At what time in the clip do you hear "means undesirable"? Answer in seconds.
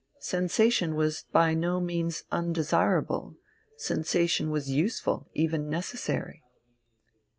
1.79-3.37